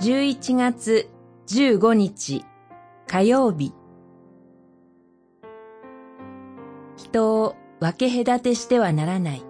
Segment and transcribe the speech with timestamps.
[0.00, 1.10] 11月
[1.48, 2.44] 15日
[3.08, 3.74] 火曜日。
[6.96, 9.42] 人を分け隔てしてはならない。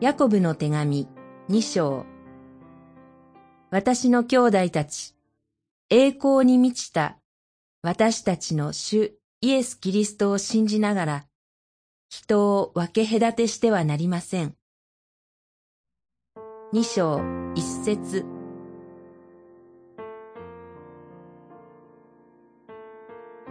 [0.00, 1.06] ヤコブの手紙
[1.46, 2.04] 二章。
[3.70, 5.14] 私の兄弟たち
[5.88, 7.16] 栄光に満ちた
[7.82, 11.24] 私たちの主イエス・キリストを信じながら
[12.08, 14.56] 人を分け隔てしてはなりません。
[16.72, 17.20] 二章
[17.56, 18.24] 一節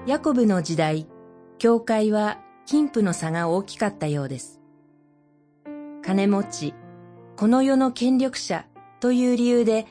[0.07, 1.05] ヤコブの時代、
[1.57, 4.61] 教会は貧富の差が大きかったようです。
[6.01, 6.73] 金持ち、
[7.35, 8.65] この世の権力者
[9.01, 9.87] という理由で、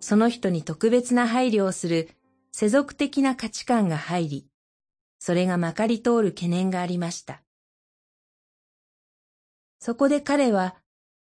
[0.00, 2.08] その人に特別な配慮をする
[2.50, 4.46] 世俗的な価値観が入り、
[5.18, 7.42] それがまかり通る懸念がありました。
[9.80, 10.76] そこで彼は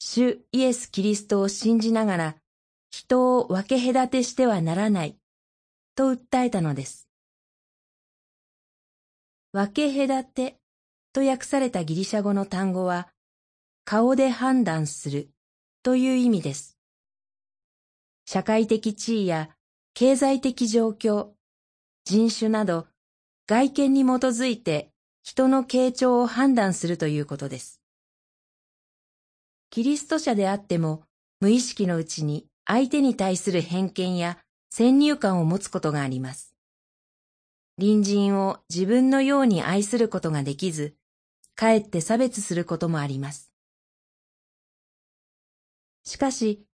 [0.05, 2.35] 主イエス・キリストを信じながら、
[2.91, 5.17] 人を分け隔てしてはならない、
[5.95, 7.07] と訴えたのです。
[9.53, 10.57] 分け隔て
[11.13, 13.07] と訳されたギリシャ語の単語は、
[13.85, 15.29] 顔で判断する
[15.83, 16.77] という意味です。
[18.25, 19.51] 社会的地位や
[19.93, 21.29] 経済的状況、
[22.03, 22.87] 人種など
[23.47, 24.91] 外見に基づいて
[25.23, 27.82] 人の傾聴を判断するということです。
[29.73, 31.01] キリスト者であっても
[31.39, 34.37] 無意識のうちに相手に対する偏見や
[34.69, 36.53] 先入観を持つことがあります。
[37.79, 40.93] 隣人を自分のように愛することができず、
[41.55, 43.51] かえって差別することもあります。
[46.03, 46.67] しかし、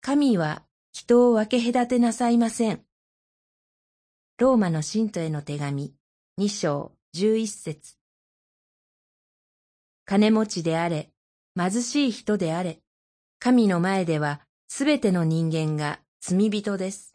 [0.00, 2.80] 神は人を分け隔てなさいません。
[4.38, 5.92] ローマの信徒への手紙、
[6.38, 7.96] 二章十一節
[10.06, 11.10] 金持ちであれ、
[11.56, 12.80] 貧しい人であれ、
[13.38, 17.14] 神の前ではすべての人間が罪人です。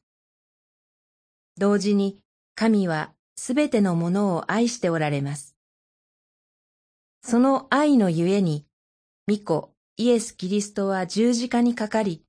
[1.57, 2.19] 同時に
[2.56, 5.56] 神はすべてのものを愛しておられます。
[7.24, 8.66] その愛のゆえに、
[9.28, 12.23] 御子イエス・キリストは十字架にかかり、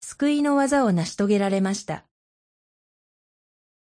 [0.00, 2.06] 救いの技を成し遂げられました。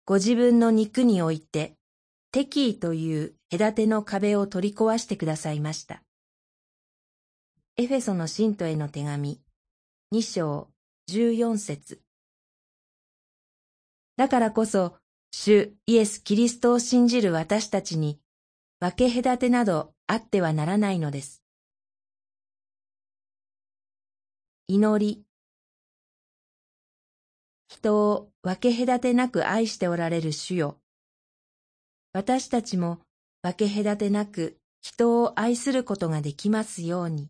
[0.05, 1.75] ご自分の肉において、
[2.33, 6.03] 敵意という隔ての壁を取り壊してくださいました。
[7.79, 9.39] エフェソの信徒への手紙、
[10.11, 10.71] 二章
[11.09, 12.01] 十四節
[14.17, 14.97] だからこそ、
[15.31, 18.19] 主イエス・キリストを信じる私たちに、
[18.81, 21.43] 分け隔てなどあってはならないのです。
[24.69, 25.23] 祈り
[27.69, 30.79] 人を分け隔てなく愛しておられる主よ。
[32.15, 33.01] 私たちも
[33.43, 37.29] 分け隔てなく人を愛することができますように。